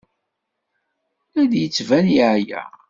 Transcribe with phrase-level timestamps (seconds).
[1.33, 2.63] La d-yettban yeɛya.